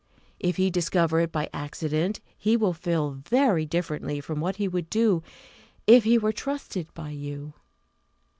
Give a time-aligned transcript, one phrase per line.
[0.39, 4.89] If he discover it by accident, he will feel very differently from what he would
[4.89, 5.21] do
[5.85, 7.53] if he were trusted by you."